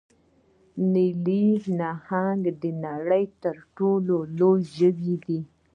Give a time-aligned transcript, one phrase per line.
[0.93, 1.45] نیلي
[1.79, 5.39] نهنګ د نړۍ تر ټولو لوی ژوی دی